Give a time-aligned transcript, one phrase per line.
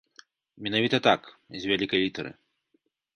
[0.67, 1.21] Менавіта так,
[1.59, 2.31] з вялікай літары.